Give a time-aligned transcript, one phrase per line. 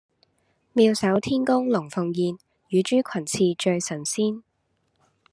[0.73, 2.33] 妙手天工龍鳳宴，
[2.69, 4.41] 乳豬裙翅醉神仙